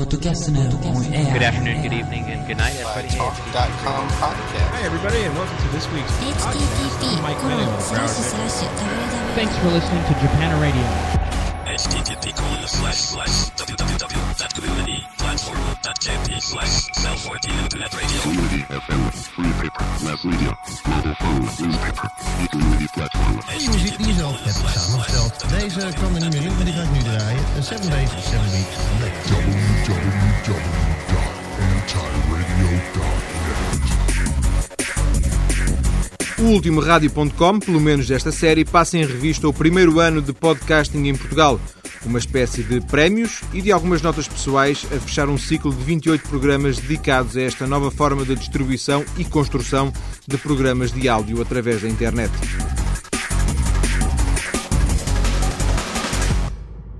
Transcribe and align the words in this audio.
Good 0.00 1.42
afternoon, 1.42 1.82
good 1.82 1.92
evening, 1.92 2.24
and 2.24 2.46
good 2.48 2.56
night, 2.56 2.72
everybody. 2.80 3.08
Talk.com 3.08 4.08
podcast. 4.16 4.68
Hi, 4.72 4.82
everybody, 4.82 5.18
and 5.18 5.34
welcome 5.36 5.58
to 5.58 5.68
this 5.76 5.84
week's 5.92 6.10
podcast. 6.24 7.20
Mike 7.20 7.36
Thanks 9.36 9.56
for 9.58 9.68
listening 9.68 10.02
to 10.04 10.14
Japan 10.24 10.56
Radio. 10.56 10.88
http 11.68 12.34
colon 12.34 12.66
slash 12.66 12.96
slash 12.96 13.50
www.community 13.60 15.04
www.communityplatform.jp 15.40 16.40
slash 16.40 16.90
cell 16.92 17.16
14 17.16 17.58
internet 17.64 17.92
radio. 17.94 18.20
Community 18.20 18.62
FM, 18.68 19.02
free 19.34 19.52
paper, 19.60 19.84
mass 20.04 20.24
media, 20.24 20.52
mobile 20.86 21.14
phone, 21.14 21.40
newspaper, 21.60 22.08
e-community 22.44 22.86
platform. 22.94 23.40
muziek 23.70 23.96
die 23.98 24.14
zelf 24.14 24.38
samengesteld. 24.74 25.44
Deze 25.58 25.80
er 25.80 26.20
niet 26.20 26.32
meer 26.32 26.42
in, 26.42 26.54
maar 26.54 26.64
die 26.64 26.74
ga 26.74 26.82
ik 26.82 26.90
nu 26.92 26.98
draaien. 26.98 27.44
Een 27.56 27.62
7 27.62 27.90
days, 27.90 28.10
7 28.10 28.50
weeks. 28.50 28.76
O 36.38 36.42
último 36.42 36.80
Rádio.com, 36.80 37.60
pelo 37.60 37.80
menos 37.80 38.06
desta 38.06 38.32
série, 38.32 38.64
passa 38.64 38.96
em 38.96 39.04
revista 39.04 39.46
o 39.46 39.52
primeiro 39.52 40.00
ano 40.00 40.22
de 40.22 40.32
podcasting 40.32 41.06
em 41.06 41.14
Portugal. 41.14 41.60
Uma 42.04 42.18
espécie 42.18 42.62
de 42.62 42.80
prémios 42.80 43.42
e 43.52 43.60
de 43.60 43.70
algumas 43.70 44.00
notas 44.00 44.26
pessoais 44.26 44.86
a 44.90 44.98
fechar 44.98 45.28
um 45.28 45.36
ciclo 45.36 45.72
de 45.72 45.82
28 45.84 46.28
programas 46.28 46.78
dedicados 46.78 47.36
a 47.36 47.42
esta 47.42 47.66
nova 47.66 47.90
forma 47.90 48.24
de 48.24 48.34
distribuição 48.34 49.04
e 49.18 49.24
construção 49.24 49.92
de 50.26 50.38
programas 50.38 50.90
de 50.92 51.08
áudio 51.08 51.42
através 51.42 51.82
da 51.82 51.88
internet. 51.88 52.32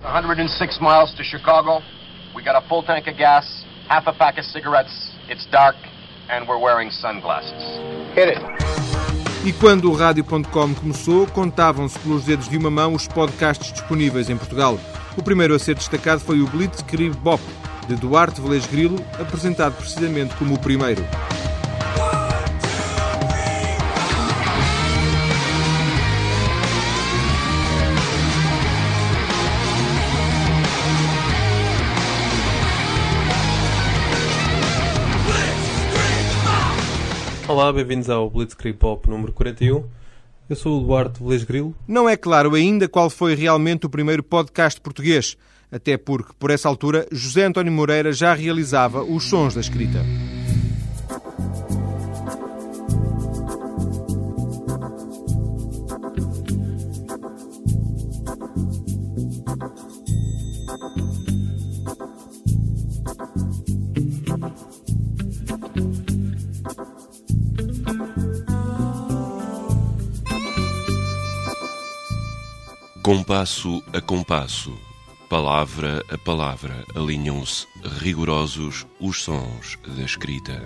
106 0.03 0.81
miles 0.81 1.15
to 1.15 1.25
Chicago. 1.25 1.83
We 2.35 2.43
got 2.43 2.57
a 2.57 2.63
full 2.69 2.83
tank 2.83 3.09
of 3.09 3.17
gas, 3.17 3.45
half 3.89 4.07
a 4.07 4.13
pack 4.13 4.39
of 4.39 4.47
cigarettes. 4.47 4.93
It's 5.29 5.47
dark, 5.51 5.77
and 6.29 6.47
we're 6.47 6.59
wearing 6.59 6.91
sunglasses. 6.91 7.63
Hit 8.15 8.29
it. 8.29 8.71
E 9.45 9.53
quando 9.55 9.91
o 9.91 9.95
Rádio.com 9.95 10.75
começou, 10.75 11.27
contavam-se 11.29 11.99
pelos 12.01 12.25
dedos 12.25 12.47
de 12.47 12.59
uma 12.59 12.71
mão 12.71 12.93
os 12.93 13.09
podcasts 13.09 13.73
disponíveis 13.73 14.29
em 14.29 14.37
Portugal. 14.37 14.79
O 15.17 15.23
primeiro 15.23 15.55
a 15.55 15.59
ser 15.59 15.75
destacado 15.75 16.21
foi 16.21 16.41
o 16.41 16.47
Blitzkrieg 16.47 17.15
Bop, 17.17 17.43
de 17.89 17.97
Duarte 17.97 18.41
Velez 18.41 18.65
Grilo, 18.67 18.97
apresentado 19.19 19.75
precisamente 19.77 20.35
como 20.37 20.55
o 20.55 20.59
primeiro. 20.59 21.05
Olá, 37.49 37.73
bem-vindos 37.73 38.09
ao 38.09 38.31
Blitzkrieg 38.31 38.79
Pop 38.79 39.11
número 39.11 39.33
41. 39.33 39.85
Eu 40.51 40.57
sou 40.57 40.81
o 40.81 40.85
Duarte 40.85 41.23
Velez 41.23 41.45
Grilo. 41.45 41.77
Não 41.87 42.09
é 42.09 42.17
claro 42.17 42.57
ainda 42.57 42.89
qual 42.89 43.09
foi 43.09 43.37
realmente 43.37 43.87
o 43.87 43.89
primeiro 43.89 44.21
podcast 44.21 44.81
português, 44.81 45.37
até 45.71 45.97
porque, 45.97 46.33
por 46.41 46.51
essa 46.51 46.69
altura, 46.69 47.07
José 47.13 47.45
António 47.45 47.73
Moreira 47.73 48.13
já 48.13 48.35
realizava 48.35 49.01
os 49.05 49.29
sons 49.29 49.55
da 49.55 49.61
escrita. 49.61 50.01
Compasso 73.11 73.83
a 73.93 74.01
compasso, 74.01 74.73
palavra 75.29 76.01
a 76.09 76.17
palavra, 76.17 76.85
alinham-se 76.95 77.67
rigorosos 77.99 78.87
os 79.01 79.25
sons 79.25 79.77
da 79.97 80.05
escrita. 80.05 80.63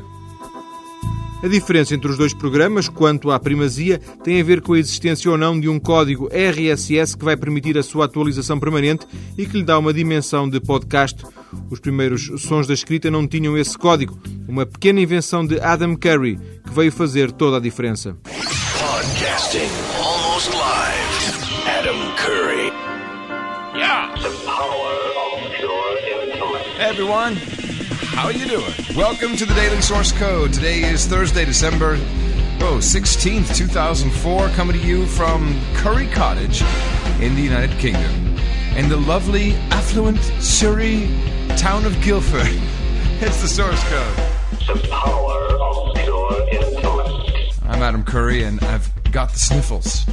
A 1.42 1.48
diferença 1.48 1.94
entre 1.94 2.10
os 2.10 2.18
dois 2.18 2.34
programas, 2.34 2.86
quanto 2.86 3.30
à 3.30 3.40
primazia, 3.40 3.98
tem 4.22 4.42
a 4.42 4.44
ver 4.44 4.60
com 4.60 4.74
a 4.74 4.78
existência 4.78 5.30
ou 5.30 5.38
não 5.38 5.58
de 5.58 5.70
um 5.70 5.80
código 5.80 6.28
RSS 6.30 7.16
que 7.16 7.24
vai 7.24 7.34
permitir 7.34 7.78
a 7.78 7.82
sua 7.82 8.04
atualização 8.04 8.60
permanente 8.60 9.06
e 9.38 9.46
que 9.46 9.56
lhe 9.56 9.64
dá 9.64 9.78
uma 9.78 9.94
dimensão 9.94 10.46
de 10.46 10.60
podcast. 10.60 11.24
Os 11.70 11.80
primeiros 11.80 12.30
sons 12.42 12.66
da 12.66 12.74
escrita 12.74 13.10
não 13.10 13.26
tinham 13.26 13.56
esse 13.56 13.78
código, 13.78 14.20
uma 14.46 14.66
pequena 14.66 15.00
invenção 15.00 15.46
de 15.46 15.58
Adam 15.60 15.96
Curry 15.96 16.38
que 16.62 16.74
veio 16.74 16.92
fazer 16.92 17.32
toda 17.32 17.56
a 17.56 17.60
diferença. 17.60 18.14
Hey 26.74 26.86
everyone, 26.90 27.36
how 27.36 28.24
are 28.24 28.32
you 28.32 28.48
doing? 28.48 28.74
Welcome 28.96 29.36
to 29.36 29.46
the 29.46 29.54
Daily 29.54 29.80
Source 29.80 30.10
Code. 30.10 30.52
Today 30.52 30.82
is 30.82 31.06
Thursday, 31.06 31.44
December 31.44 31.92
oh, 32.62 32.78
16th, 32.80 33.54
2004, 33.54 34.48
coming 34.48 34.80
to 34.80 34.84
you 34.84 35.06
from 35.06 35.56
Curry 35.74 36.08
Cottage 36.08 36.62
in 37.20 37.36
the 37.36 37.42
United 37.42 37.70
Kingdom. 37.78 38.36
In 38.76 38.88
the 38.88 38.96
lovely, 38.96 39.52
affluent 39.70 40.18
Surrey 40.42 41.08
town 41.56 41.86
of 41.86 41.94
Guildford. 42.02 42.42
It's 43.20 43.40
the 43.40 43.46
Source 43.46 43.82
Code. 43.84 44.16
The 44.66 44.88
power 44.88 45.46
of 45.62 45.94
pure 45.94 46.48
intellect. 46.50 47.56
I'm 47.62 47.82
Adam 47.82 48.02
Curry 48.02 48.42
and 48.42 48.60
I've 48.64 48.90
got 49.12 49.30
the 49.30 49.38
sniffles. 49.38 50.04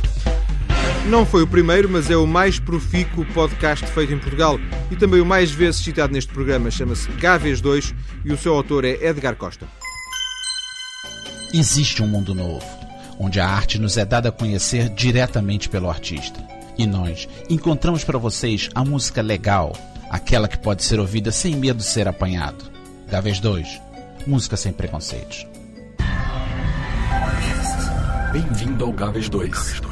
Não 1.08 1.26
foi 1.26 1.44
o 1.44 1.48
primeiro, 1.48 1.90
mas 1.90 2.10
é 2.10 2.16
o 2.16 2.28
mais 2.28 2.60
profícuo 2.60 3.26
podcast 3.34 3.86
feito 3.88 4.14
em 4.14 4.20
Portugal 4.20 4.60
e 4.90 4.96
também 4.96 5.20
o 5.20 5.26
mais 5.26 5.52
vezes 5.52 5.82
citado 5.82 6.14
neste 6.14 6.32
programa. 6.32 6.72
Chama-se 6.72 7.12
Gaves 7.14 7.60
2 7.60 7.94
e 8.24 8.32
o 8.32 8.38
seu 8.38 8.54
autor 8.54 8.86
é 8.86 8.92
Edgar 9.02 9.36
Costa. 9.36 9.68
Existe 11.54 12.02
um 12.02 12.08
mundo 12.08 12.34
novo, 12.34 12.66
onde 13.20 13.40
a 13.40 13.48
arte 13.48 13.78
nos 13.78 13.98
é 13.98 14.06
dada 14.06 14.30
a 14.30 14.32
conhecer 14.32 14.88
diretamente 14.90 15.68
pelo 15.68 15.90
artista. 15.90 16.42
E 16.78 16.88
nós 16.88 17.28
encontramos 17.50 18.04
para 18.04 18.18
vocês 18.18 18.70
a 18.74 18.86
música 18.86 19.22
legal, 19.22 19.76
aquela 20.10 20.48
que 20.48 20.58
pode 20.58 20.84
ser 20.84 21.00
ouvida 21.00 21.32
sem 21.32 21.56
medo 21.56 21.78
de 21.78 21.84
ser 21.84 22.08
apanhado. 22.08 22.72
Gaves 23.10 23.40
2, 23.40 23.82
música 24.26 24.56
sem 24.56 24.72
preconceitos. 24.72 25.46
Bem-vindo 28.32 28.86
ao 28.86 28.94
Gaves 28.94 29.28
2. 29.28 29.91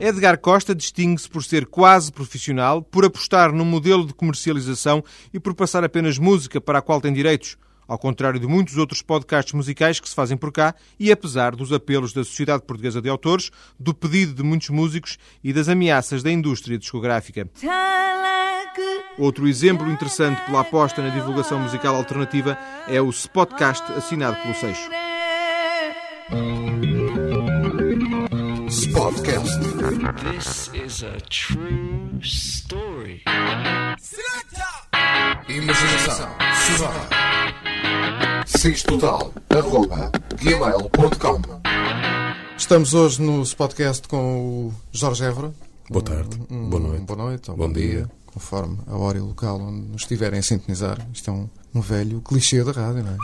Edgar 0.00 0.38
Costa 0.38 0.74
distingue-se 0.74 1.28
por 1.28 1.42
ser 1.42 1.66
quase 1.66 2.12
profissional, 2.12 2.82
por 2.82 3.04
apostar 3.04 3.52
num 3.52 3.64
modelo 3.64 4.06
de 4.06 4.14
comercialização 4.14 5.02
e 5.34 5.40
por 5.40 5.54
passar 5.54 5.82
apenas 5.82 6.18
música 6.18 6.60
para 6.60 6.78
a 6.78 6.82
qual 6.82 7.00
tem 7.00 7.12
direitos, 7.12 7.56
ao 7.88 7.98
contrário 7.98 8.38
de 8.38 8.46
muitos 8.46 8.76
outros 8.76 9.02
podcasts 9.02 9.52
musicais 9.54 9.98
que 9.98 10.08
se 10.08 10.14
fazem 10.14 10.36
por 10.36 10.52
cá 10.52 10.72
e 11.00 11.10
apesar 11.10 11.56
dos 11.56 11.72
apelos 11.72 12.12
da 12.12 12.22
Sociedade 12.22 12.62
Portuguesa 12.62 13.02
de 13.02 13.08
Autores, 13.08 13.50
do 13.76 13.92
pedido 13.92 14.34
de 14.34 14.44
muitos 14.44 14.68
músicos 14.68 15.18
e 15.42 15.52
das 15.52 15.68
ameaças 15.68 16.22
da 16.22 16.30
indústria 16.30 16.78
discográfica. 16.78 17.48
Outro 19.18 19.48
exemplo 19.48 19.90
interessante 19.90 20.40
pela 20.46 20.60
aposta 20.60 21.02
na 21.02 21.08
divulgação 21.08 21.58
musical 21.58 21.96
alternativa 21.96 22.56
é 22.86 23.00
o 23.00 23.10
Spotcast 23.10 23.92
assinado 23.94 24.40
pelo 24.42 24.54
Seixo. 24.54 24.88
This 30.16 30.70
is 30.72 31.02
a 31.04 31.20
true 31.28 32.18
story. 32.22 33.22
Imaginação. 35.46 36.28
Sonora. 36.66 38.44
Cis 38.46 38.82
total. 38.84 39.32
Arroba. 39.50 40.10
Gmail.com. 40.40 41.42
Estamos 42.56 42.94
hoje 42.94 43.20
no 43.20 43.44
podcast 43.54 44.08
com 44.08 44.68
o 44.68 44.74
Jorge 44.92 45.24
Évora. 45.24 45.52
Boa 45.90 46.02
tarde, 46.02 46.40
Um- 46.50 46.70
boa 46.70 46.82
noite. 46.82 47.02
Boa 47.04 47.18
noite 47.18 47.50
ou 47.50 47.56
Bom 47.58 47.66
bom, 47.66 47.72
dia. 47.74 47.88
dia. 47.88 48.10
conforme 48.26 48.78
a 48.86 48.96
hora 48.96 49.18
e 49.18 49.20
o 49.20 49.26
local 49.26 49.60
onde 49.60 49.88
nos 49.88 50.02
estiverem 50.02 50.38
a 50.38 50.42
sintonizar. 50.42 51.06
Isto 51.12 51.28
é 51.30 51.32
um, 51.34 51.50
um 51.74 51.80
velho 51.82 52.22
clichê 52.22 52.64
da 52.64 52.72
rádio, 52.72 53.04
não 53.04 53.12
é? 53.12 53.16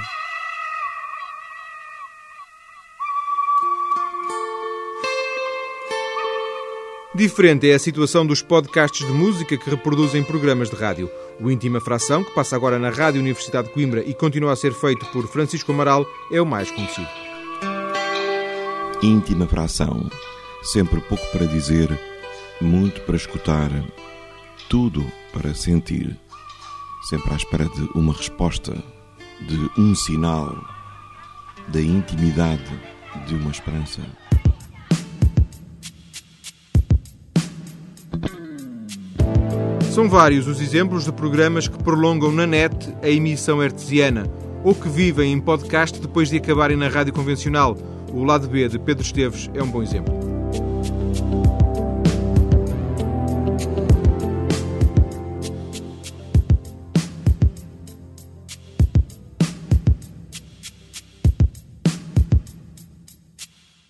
Diferente 7.14 7.70
é 7.70 7.75
a 7.75 7.78
situação 7.78 8.26
dos 8.26 8.43
podcasts 8.43 9.06
de 9.06 9.12
música 9.12 9.56
que 9.56 9.70
reproduzem 9.70 10.25
programas 10.25 10.69
de 10.69 10.75
rádio. 10.75 11.08
O 11.38 11.49
Íntima 11.49 11.81
Fração, 11.81 12.25
que 12.25 12.34
passa 12.34 12.56
agora 12.56 12.76
na 12.76 12.90
Rádio 12.90 13.20
Universidade 13.20 13.69
de 13.69 13.75
Coimbra 13.75 14.02
e 14.05 14.12
continua 14.12 14.52
a 14.52 14.56
ser 14.56 14.72
feito 14.72 15.06
por 15.06 15.28
Francisco 15.28 15.70
Amaral, 15.70 16.05
é 16.32 16.40
o 16.40 16.46
mais 16.46 16.72
conhecido. 16.72 17.06
Íntima 19.00 19.46
para 19.46 19.62
a 19.62 19.66
ação. 19.66 20.11
Sempre 20.64 21.00
pouco 21.02 21.25
para 21.31 21.46
dizer, 21.46 21.88
muito 22.61 23.00
para 23.02 23.14
escutar. 23.14 23.70
tudo 24.69 25.06
para 25.32 25.55
sentir, 25.55 26.19
sempre 27.08 27.32
à 27.32 27.37
espera 27.37 27.64
de 27.64 27.82
uma 27.94 28.12
resposta, 28.12 28.72
de 29.40 29.70
um 29.81 29.94
sinal, 29.94 30.56
da 31.69 31.81
intimidade 31.81 32.64
de 33.26 33.34
uma 33.37 33.52
esperança. 33.52 34.00
São 39.94 40.08
vários 40.08 40.49
os 40.49 40.61
exemplos 40.61 41.05
de 41.05 41.12
programas 41.12 41.69
que 41.69 41.81
prolongam 41.81 42.32
na 42.32 42.44
net 42.49 42.75
a 43.00 43.08
emissão 43.08 43.61
artesiana 43.61 44.26
ou 44.64 44.75
que 44.75 44.88
vivem 44.88 45.32
em 45.32 45.41
podcast 45.41 46.00
depois 46.00 46.29
de 46.29 46.37
acabarem 46.37 46.76
na 46.76 46.88
rádio 46.88 47.12
convencional. 47.12 47.76
O 48.12 48.25
lado 48.25 48.49
B 48.49 48.69
de 48.69 48.76
Pedro 48.76 49.05
Esteves 49.05 49.49
é 49.55 49.62
um 49.62 49.69
bom 49.69 49.85
exemplo. 49.85 50.12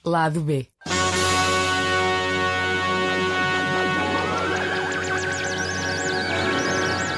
Lado 0.05 0.41
B. 0.43 0.74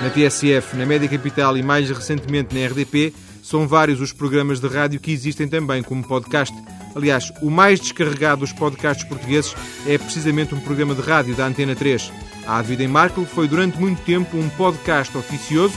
Na 0.06 0.12
TSF, 0.12 0.76
na 0.76 0.86
Média 0.86 1.08
Capital 1.08 1.56
e 1.56 1.64
mais 1.64 1.90
recentemente 1.90 2.54
na 2.54 2.64
RDP, 2.64 3.12
são 3.42 3.66
vários 3.66 4.00
os 4.00 4.12
programas 4.12 4.60
de 4.60 4.68
rádio 4.68 5.00
que 5.00 5.10
existem 5.10 5.48
também 5.48 5.82
como 5.82 6.06
podcast. 6.06 6.56
Aliás, 6.94 7.32
o 7.42 7.50
mais 7.50 7.80
descarregado 7.80 8.42
dos 8.42 8.52
podcasts 8.52 9.04
portugueses 9.04 9.52
é 9.84 9.98
precisamente 9.98 10.54
um 10.54 10.60
programa 10.60 10.94
de 10.94 11.02
rádio 11.02 11.34
da 11.34 11.44
Antena 11.44 11.74
3. 11.74 12.12
A 12.46 12.62
Vida 12.62 12.84
em 12.84 12.86
Marco 12.86 13.24
foi 13.24 13.48
durante 13.48 13.80
muito 13.80 14.00
tempo 14.02 14.36
um 14.36 14.48
podcast 14.50 15.18
oficioso, 15.18 15.74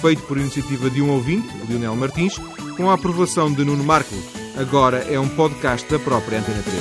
feito 0.00 0.22
por 0.28 0.38
iniciativa 0.38 0.88
de 0.88 1.02
um 1.02 1.10
ouvinte, 1.10 1.48
Lionel 1.68 1.96
Martins, 1.96 2.38
com 2.76 2.88
a 2.88 2.94
aprovação 2.94 3.52
de 3.52 3.64
Nuno 3.64 3.82
Marco. 3.82 4.14
Agora 4.56 4.98
é 5.10 5.18
um 5.18 5.28
podcast 5.28 5.90
da 5.90 5.98
própria 5.98 6.38
Antena 6.38 6.62
3. 6.62 6.76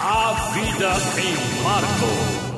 A 0.00 0.50
vida 0.52 0.96
em 1.20 1.62
Marco. 1.62 2.51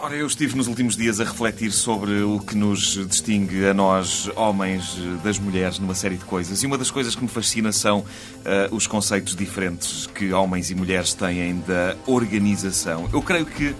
Ora, 0.00 0.14
eu 0.14 0.28
estive 0.28 0.56
nos 0.56 0.68
últimos 0.68 0.96
dias 0.96 1.20
a 1.20 1.24
refletir 1.24 1.72
sobre 1.72 2.22
o 2.22 2.38
que 2.38 2.56
nos 2.56 3.04
distingue 3.08 3.66
a 3.66 3.74
nós, 3.74 4.30
homens, 4.36 4.96
das 5.24 5.40
mulheres, 5.40 5.80
numa 5.80 5.94
série 5.94 6.16
de 6.16 6.24
coisas. 6.24 6.62
E 6.62 6.66
uma 6.66 6.78
das 6.78 6.88
coisas 6.88 7.16
que 7.16 7.22
me 7.22 7.28
fascina 7.28 7.72
são 7.72 7.98
uh, 8.00 8.04
os 8.70 8.86
conceitos 8.86 9.34
diferentes 9.34 10.06
que 10.06 10.32
homens 10.32 10.70
e 10.70 10.74
mulheres 10.76 11.14
têm 11.14 11.60
da 11.66 11.96
organização. 12.06 13.08
Eu 13.12 13.20
creio 13.20 13.44
que 13.44 13.74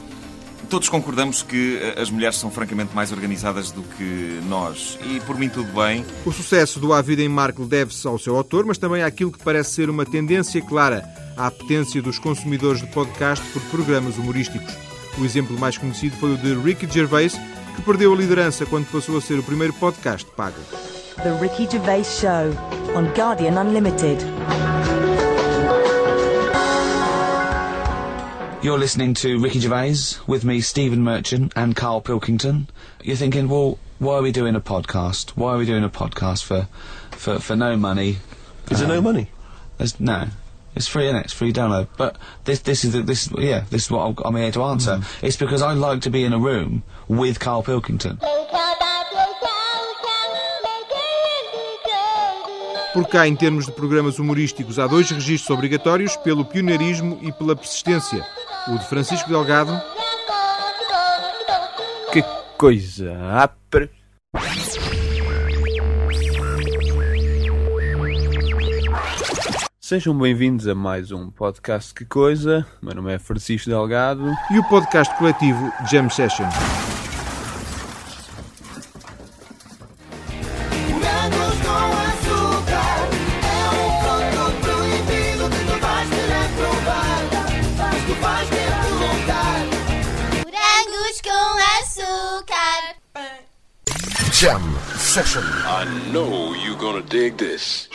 todos 0.69 0.89
concordamos 0.89 1.45
que 1.45 1.79
as 1.97 2.11
mulheres 2.11 2.37
são 2.37 2.51
francamente 2.51 2.95
mais 2.97 3.13
organizadas 3.13 3.71
do 3.71 3.83
que 3.83 4.41
nós. 4.49 4.99
E 5.07 5.21
por 5.21 5.39
mim 5.39 5.49
tudo 5.49 5.73
bem. 5.73 6.05
O 6.27 6.33
sucesso 6.33 6.81
do 6.81 6.93
A 6.93 7.01
Vida 7.01 7.23
em 7.23 7.29
Marco 7.29 7.65
deve-se 7.65 8.07
ao 8.09 8.19
seu 8.19 8.37
autor, 8.37 8.67
mas 8.67 8.77
também 8.77 9.05
àquilo 9.05 9.31
que 9.31 9.39
parece 9.39 9.71
ser 9.71 9.89
uma 9.89 10.05
tendência 10.05 10.61
clara 10.61 11.09
à 11.37 11.47
apetência 11.47 12.03
dos 12.03 12.19
consumidores 12.19 12.81
de 12.81 12.89
podcast 12.89 13.47
por 13.53 13.63
programas 13.71 14.19
humorísticos. 14.19 14.88
O 15.21 15.25
exemplo 15.25 15.59
mais 15.59 15.77
conhecido 15.77 16.17
foi 16.17 16.35
o 16.35 16.37
de 16.37 16.55
Ricky 16.55 16.87
Gervais, 16.89 17.35
que 17.75 17.83
perdeu 17.83 18.13
a 18.13 18.17
liderança 18.17 18.65
quando 18.65 18.87
passou 18.87 19.19
a 19.19 19.21
ser 19.21 19.39
o 19.39 19.43
primeiro 19.43 19.73
podcast 19.75 20.25
pago. 20.37 20.57
The 21.23 21.33
Ricky 21.41 21.69
Gervais 21.69 22.07
Show 22.07 22.55
on 22.97 23.07
Guardian 23.17 23.61
Unlimited. 23.61 24.19
You're 28.63 28.79
listening 28.79 29.15
to 29.15 29.41
Ricky 29.41 29.61
Gervais 29.61 30.21
with 30.29 30.45
me, 30.45 30.61
Stephen 30.61 31.03
Merchant, 31.03 31.53
and 31.57 31.75
Carl 31.75 32.01
Pilkington. 32.01 32.69
You're 33.03 33.17
thinking, 33.17 33.49
well, 33.49 33.79
why 33.99 34.15
are 34.15 34.23
we 34.23 34.31
doing 34.31 34.55
a 34.55 34.61
podcast? 34.61 35.31
Why 35.31 35.55
are 35.55 35.59
we 35.59 35.67
doing 35.67 35.83
a 35.83 35.89
podcast 35.89 36.45
for, 36.45 36.69
for, 37.11 37.41
for 37.41 37.57
no 37.57 37.77
money? 37.77 38.19
Is 38.71 38.81
it 38.81 38.87
no 38.87 38.99
um, 38.99 39.05
money? 39.05 39.31
There's 39.79 39.99
no. 39.99 40.29
It's 40.79 40.87
free, 40.87 41.07
innit? 41.07 41.25
It's 41.25 41.33
free 41.33 41.53
download. 41.53 41.89
But 41.97 42.19
this, 42.45 42.61
this 42.61 42.85
is 42.85 42.93
the, 42.93 43.03
this, 43.03 43.29
yeah, 43.37 43.65
this 43.69 43.87
is 43.87 43.91
what 43.91 44.15
I'm, 44.25 44.37
here 44.37 44.53
to 44.53 44.63
answer. 44.63 45.01
It's 45.23 45.35
because 45.37 45.61
I 45.61 45.73
like 45.73 46.03
to 46.03 46.11
be 46.11 46.23
in 46.23 46.33
a 46.33 46.39
room 46.39 46.85
with 47.09 47.41
Carl 47.41 47.65
Pilkington. 47.65 48.17
Por 52.95 53.09
cá, 53.09 53.27
em 53.27 53.35
termos 53.35 53.67
de 53.67 53.73
programas 53.73 54.21
humorísticos, 54.21 54.79
há 54.79 54.87
dois 54.87 55.11
registros 55.11 55.51
obrigatórios 55.51 56.17
pelo 56.19 56.45
pioneirismo 56.45 57.19
e 57.23 57.33
pela 57.33 57.57
persistência. 57.57 58.25
O 58.69 58.79
de 58.79 58.87
Francisco 58.87 59.29
Delgado. 59.29 59.83
Que 62.13 62.23
coisa 62.57 63.19
apre. 63.35 63.91
Sejam 69.89 70.13
bem-vindos 70.19 70.69
a 70.69 70.75
mais 70.75 71.11
um 71.13 71.31
podcast 71.31 71.95
Que 71.95 72.05
Coisa. 72.05 72.67
Meu 72.83 72.95
nome 72.95 73.15
é 73.15 73.19
Francisco 73.19 73.71
Delgado. 73.71 74.35
E 74.51 74.59
o 74.59 74.65
podcast 74.65 75.17
coletivo 75.17 75.73
Jam 75.91 76.11
Session. 76.11 76.45
Morangos 90.45 91.23
com 91.23 91.57
açúcar. 91.81 92.95
Jam 94.35 94.61
Session. 94.99 95.41
I 95.41 95.87
know 96.13 96.55
you're 96.57 96.77
gonna 96.77 97.01
dig 97.01 97.39
this. 97.39 97.88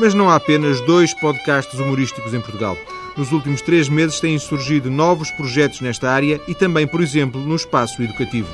Mas 0.00 0.14
não 0.14 0.30
há 0.30 0.36
apenas 0.36 0.80
dois 0.80 1.12
podcasts 1.12 1.78
humorísticos 1.78 2.32
em 2.32 2.40
Portugal. 2.40 2.74
Nos 3.18 3.32
últimos 3.32 3.60
três 3.60 3.86
meses 3.86 4.18
têm 4.18 4.38
surgido 4.38 4.90
novos 4.90 5.30
projetos 5.30 5.82
nesta 5.82 6.10
área 6.10 6.40
e 6.48 6.54
também, 6.54 6.86
por 6.86 7.02
exemplo, 7.02 7.38
no 7.38 7.54
espaço 7.54 8.02
educativo. 8.02 8.48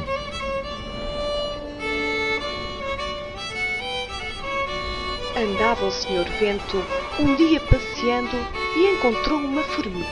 Andava 5.36 5.86
o 5.86 5.92
Senhor 5.92 6.26
Vento 6.40 6.82
um 7.20 7.36
dia 7.36 7.60
passeando 7.60 8.36
e 8.74 8.94
encontrou 8.94 9.38
uma 9.38 9.62
formiga. 9.62 10.04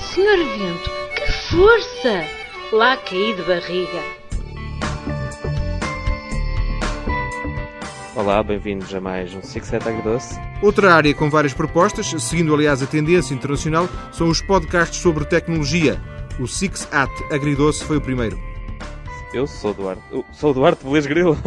Senhor 0.00 0.36
Vento, 0.36 0.90
que 1.14 1.32
força! 1.48 2.24
Lá 2.72 2.96
caí 2.96 3.34
de 3.34 3.42
barriga. 3.42 4.25
Olá, 8.16 8.42
bem-vindos 8.42 8.92
a 8.94 9.00
mais 9.00 9.34
um 9.34 9.42
Six 9.42 9.66
Set 9.66 9.86
Agridoce. 9.86 10.40
Outra 10.62 10.94
área 10.94 11.12
com 11.14 11.28
várias 11.28 11.52
propostas, 11.52 12.06
seguindo 12.22 12.54
aliás 12.54 12.82
a 12.82 12.86
tendência 12.86 13.34
internacional, 13.34 13.86
são 14.10 14.30
os 14.30 14.40
podcasts 14.40 14.98
sobre 15.00 15.26
tecnologia. 15.26 16.00
O 16.40 16.46
Six 16.46 16.88
at 16.92 17.10
Agridoce 17.30 17.84
foi 17.84 17.98
o 17.98 18.00
primeiro. 18.00 18.40
Eu 19.34 19.46
sou 19.46 19.72
o 19.72 19.74
Duarte. 19.74 20.02
Eu 20.10 20.24
sou 20.32 20.50
o 20.50 20.54
Duarte 20.54 20.82
Belis 20.82 21.04
Grilo. 21.04 21.36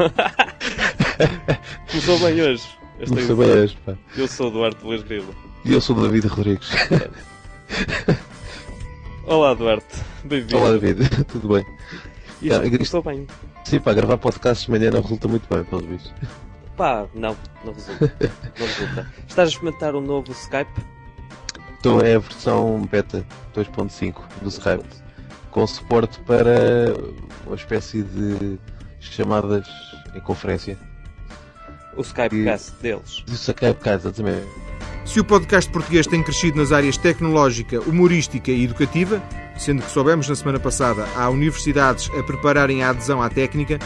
Começou 1.90 2.20
bem 2.20 2.40
hoje. 2.40 2.64
Começou 3.08 3.36
bem 3.36 3.50
hoje, 3.50 3.78
pá. 3.84 3.96
Eu 4.16 4.28
sou 4.28 4.48
o 4.50 4.52
Duarte 4.52 4.84
Belis 4.84 5.02
Grilo. 5.02 5.34
E 5.66 5.74
eu 5.74 5.82
sou 5.82 5.98
o 5.98 6.02
David 6.04 6.28
Rodrigues. 6.28 6.70
Olá, 9.26 9.56
Duarte. 9.56 9.88
Bem-vindo. 10.24 10.56
Olá, 10.58 10.78
David. 10.78 11.10
Tudo 11.26 11.48
bem? 11.50 11.66
Isto 12.44 12.56
Ah, 12.56 12.70
começou 12.70 13.02
bem. 13.02 13.26
Sim, 13.64 13.80
pá, 13.80 13.92
gravar 13.92 14.20
podcasts 14.20 14.68
de 14.68 14.72
manhã 14.72 14.92
não 14.92 15.02
resulta 15.02 15.28
muito 15.28 15.48
bem, 15.52 15.64
pelos 15.64 15.86
vistos. 15.86 16.14
Pá, 16.80 17.06
não, 17.14 17.36
não 17.66 17.74
resulta. 17.74 18.14
Não 18.58 18.66
resulta. 18.66 19.14
Estás 19.28 19.50
a 19.50 19.52
experimentar 19.52 19.96
um 19.96 20.00
novo 20.00 20.32
Skype? 20.32 20.72
Então 21.78 22.00
é 22.00 22.16
a 22.16 22.20
versão 22.20 22.88
beta 22.90 23.26
2.5 23.54 24.22
do 24.42 24.48
Skype, 24.48 24.88
com 25.52 25.68
suporte 25.68 26.18
para 26.22 26.94
uma 27.46 27.58
espécie 27.58 28.02
de 28.02 28.58
chamadas 29.02 29.68
em 30.16 30.22
conferência. 30.22 30.78
O 31.98 32.02
Skypecast 32.02 32.72
deles. 32.82 33.24
Do 33.28 33.34
Skypecast, 33.34 34.08
exatamente. 34.08 34.48
Se 35.04 35.20
o 35.20 35.26
podcast 35.26 35.70
português 35.70 36.08
tem 36.08 36.24
crescido 36.24 36.60
nas 36.60 36.72
áreas 36.72 36.96
tecnológica, 36.96 37.82
humorística 37.82 38.52
e 38.52 38.64
educativa, 38.64 39.22
sendo 39.58 39.82
que 39.82 39.92
soubemos 39.92 40.30
na 40.30 40.36
semana 40.36 40.62
passada 40.62 41.06
há 41.18 41.30
universidades 41.30 42.10
a 42.18 42.24
prepararem 42.24 42.84
a 42.84 42.92
adesão 42.92 43.22
à 43.22 43.30
técnica, 43.30 43.80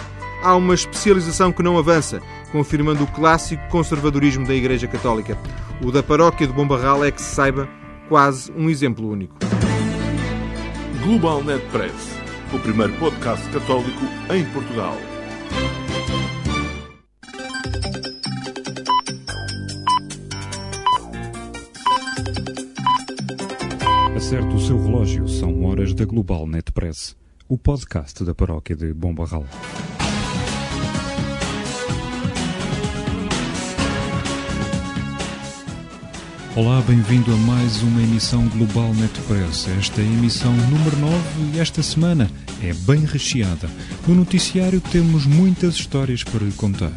há 0.43 0.55
uma 0.55 0.73
especialização 0.73 1.51
que 1.51 1.63
não 1.63 1.77
avança, 1.77 2.21
confirmando 2.51 3.03
o 3.03 3.07
clássico 3.07 3.67
conservadorismo 3.69 4.45
da 4.45 4.53
Igreja 4.53 4.87
Católica. 4.87 5.37
O 5.83 5.91
da 5.91 6.03
paróquia 6.03 6.45
de 6.45 6.53
Bombarral 6.53 7.03
é 7.03 7.11
que 7.11 7.21
se 7.21 7.33
saiba 7.33 7.67
quase 8.09 8.51
um 8.51 8.69
exemplo 8.69 9.09
único. 9.09 9.35
Global 11.03 11.43
Net 11.43 11.65
Press, 11.71 12.17
o 12.53 12.59
primeiro 12.59 12.93
podcast 12.93 13.49
católico 13.49 14.05
em 14.29 14.45
Portugal. 14.45 14.97
certo 24.33 24.55
o 24.55 24.59
seu 24.59 24.81
relógio, 24.81 25.27
são 25.27 25.65
horas 25.65 25.93
da 25.93 26.05
Global 26.05 26.47
Net 26.47 26.71
Press, 26.71 27.15
o 27.47 27.57
podcast 27.57 28.23
da 28.23 28.33
paróquia 28.33 28.73
de 28.73 28.93
Bombarral. 28.93 29.45
Olá, 36.55 36.79
bem-vindo 36.81 37.33
a 37.33 37.37
mais 37.37 37.81
uma 37.81 37.99
emissão 37.99 38.47
Global 38.49 38.93
Net 38.93 39.19
Press. 39.21 39.67
Esta 39.79 40.01
é 40.01 40.03
a 40.03 40.07
emissão 40.07 40.53
número 40.53 40.95
9 40.97 41.17
e 41.55 41.59
esta 41.59 41.81
semana 41.81 42.29
é 42.61 42.71
bem 42.85 43.05
recheada. 43.05 43.67
No 44.07 44.13
noticiário 44.13 44.79
temos 44.79 45.25
muitas 45.25 45.73
histórias 45.73 46.23
para 46.23 46.45
lhe 46.45 46.51
contar. 46.51 46.91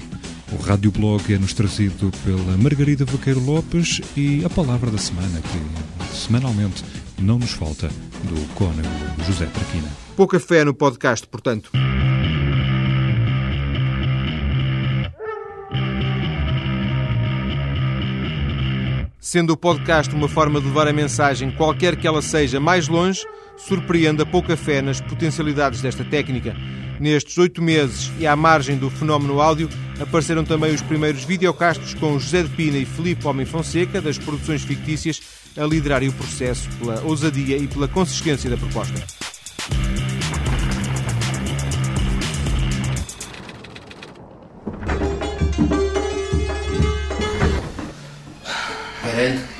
O 0.52 0.62
radioblog 0.62 1.32
é-nos 1.32 1.54
trazido 1.54 2.12
pela 2.22 2.54
Margarida 2.58 3.06
Vaqueiro 3.06 3.40
Lopes 3.40 4.02
e 4.14 4.44
a 4.44 4.50
palavra 4.50 4.90
da 4.90 4.98
semana, 4.98 5.40
que 5.40 6.14
semanalmente 6.14 6.84
não 7.18 7.38
nos 7.38 7.52
falta, 7.52 7.88
do 8.24 8.54
cônego 8.54 8.88
José 9.26 9.46
Traquina. 9.46 9.88
Pouca 10.14 10.38
fé 10.38 10.64
no 10.64 10.74
podcast, 10.74 11.26
portanto. 11.26 11.70
Sendo 19.26 19.54
o 19.54 19.56
podcast 19.56 20.14
uma 20.14 20.28
forma 20.28 20.60
de 20.60 20.68
levar 20.68 20.86
a 20.86 20.92
mensagem, 20.92 21.50
qualquer 21.50 21.96
que 21.96 22.06
ela 22.06 22.22
seja, 22.22 22.60
mais 22.60 22.86
longe, 22.86 23.26
surpreende 23.56 24.22
a 24.22 24.24
pouca 24.24 24.56
fé 24.56 24.80
nas 24.80 25.00
potencialidades 25.00 25.82
desta 25.82 26.04
técnica. 26.04 26.54
Nestes 27.00 27.36
oito 27.36 27.60
meses 27.60 28.12
e 28.20 28.26
à 28.26 28.36
margem 28.36 28.76
do 28.76 28.88
fenómeno 28.88 29.40
áudio, 29.40 29.68
apareceram 29.98 30.44
também 30.44 30.72
os 30.72 30.80
primeiros 30.80 31.24
videocastos 31.24 31.92
com 31.94 32.16
José 32.20 32.44
de 32.44 32.50
Pina 32.50 32.78
e 32.78 32.84
Filipe 32.84 33.26
Homem 33.26 33.44
Fonseca, 33.44 34.00
das 34.00 34.16
produções 34.16 34.62
fictícias, 34.62 35.20
a 35.56 35.64
liderarem 35.64 36.08
o 36.08 36.12
processo 36.12 36.68
pela 36.78 37.02
ousadia 37.02 37.56
e 37.56 37.66
pela 37.66 37.88
consistência 37.88 38.48
da 38.48 38.56
proposta. 38.56 39.25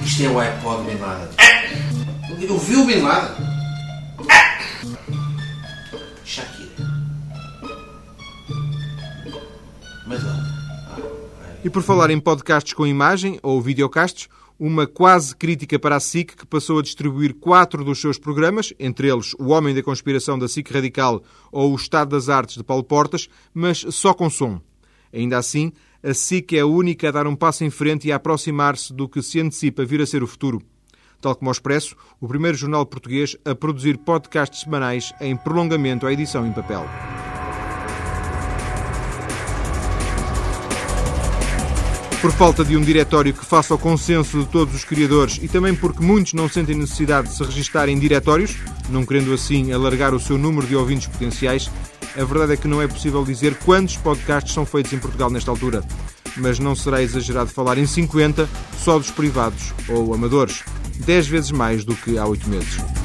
Isto 0.04 0.22
é 0.22 0.28
o 0.28 0.38
iPod 0.38 0.84
Bin 0.84 0.98
Laden. 0.98 1.28
Eu 2.42 2.58
vi 2.58 2.76
o 2.76 2.84
Bin 2.84 3.00
Laden. 3.00 3.46
Shakira. 6.22 6.84
Madonna. 10.06 10.44
E 11.64 11.70
por 11.70 11.82
falar 11.82 12.10
em 12.10 12.20
podcasts 12.20 12.74
com 12.74 12.86
imagem 12.86 13.38
ou 13.42 13.58
videocasts, 13.62 14.28
uma 14.60 14.86
quase 14.86 15.34
crítica 15.34 15.78
para 15.78 15.96
a 15.96 16.00
SIC 16.00 16.36
que 16.36 16.46
passou 16.46 16.78
a 16.78 16.82
distribuir 16.82 17.32
quatro 17.32 17.82
dos 17.82 17.98
seus 17.98 18.18
programas, 18.18 18.74
entre 18.78 19.08
eles 19.08 19.32
O 19.38 19.46
Homem 19.48 19.74
da 19.74 19.82
Conspiração 19.82 20.38
da 20.38 20.48
SIC 20.48 20.70
Radical 20.70 21.22
ou 21.50 21.72
O 21.72 21.76
Estado 21.76 22.10
das 22.10 22.28
Artes 22.28 22.56
de 22.56 22.62
Paulo 22.62 22.84
Portas, 22.84 23.26
mas 23.54 23.78
só 23.88 24.12
com 24.12 24.28
som. 24.28 24.60
Ainda 25.12 25.38
assim, 25.38 25.72
a 26.02 26.14
SIC 26.14 26.54
é 26.54 26.60
a 26.60 26.66
única 26.66 27.08
a 27.08 27.12
dar 27.12 27.26
um 27.26 27.34
passo 27.34 27.64
em 27.64 27.70
frente 27.70 28.08
e 28.08 28.12
a 28.12 28.16
aproximar-se 28.16 28.92
do 28.92 29.08
que 29.08 29.22
se 29.22 29.40
antecipa 29.40 29.84
vir 29.84 30.00
a 30.00 30.06
ser 30.06 30.22
o 30.22 30.26
futuro. 30.26 30.62
Tal 31.20 31.34
como 31.34 31.50
o 31.50 31.52
Expresso, 31.52 31.96
o 32.20 32.28
primeiro 32.28 32.56
jornal 32.56 32.84
português 32.86 33.36
a 33.44 33.54
produzir 33.54 33.98
podcasts 33.98 34.60
semanais 34.60 35.12
em 35.20 35.36
prolongamento 35.36 36.06
à 36.06 36.12
edição 36.12 36.46
em 36.46 36.52
papel. 36.52 36.86
Por 42.20 42.32
falta 42.32 42.64
de 42.64 42.76
um 42.76 42.80
diretório 42.80 43.32
que 43.32 43.44
faça 43.44 43.74
o 43.74 43.78
consenso 43.78 44.40
de 44.40 44.46
todos 44.46 44.74
os 44.74 44.84
criadores 44.84 45.38
e 45.42 45.48
também 45.48 45.74
porque 45.74 46.02
muitos 46.02 46.32
não 46.32 46.48
sentem 46.48 46.74
necessidade 46.74 47.28
de 47.28 47.34
se 47.34 47.44
registar 47.44 47.88
em 47.88 47.98
diretórios, 47.98 48.56
não 48.88 49.04
querendo 49.06 49.32
assim 49.32 49.70
alargar 49.70 50.14
o 50.14 50.18
seu 50.18 50.36
número 50.36 50.66
de 50.66 50.74
ouvintes 50.74 51.06
potenciais, 51.06 51.70
a 52.18 52.24
verdade 52.24 52.52
é 52.52 52.56
que 52.56 52.68
não 52.68 52.80
é 52.80 52.88
possível 52.88 53.24
dizer 53.24 53.54
quantos 53.64 53.96
podcasts 53.96 54.52
são 54.52 54.64
feitos 54.64 54.92
em 54.92 54.98
Portugal 54.98 55.30
nesta 55.30 55.50
altura. 55.50 55.84
Mas 56.36 56.58
não 56.58 56.74
será 56.74 57.02
exagerado 57.02 57.50
falar 57.50 57.78
em 57.78 57.86
50 57.86 58.48
só 58.78 58.98
dos 58.98 59.10
privados 59.10 59.72
ou 59.88 60.14
amadores. 60.14 60.64
10 61.04 61.26
vezes 61.26 61.50
mais 61.50 61.84
do 61.84 61.94
que 61.94 62.18
há 62.18 62.26
8 62.26 62.48
meses. 62.48 62.95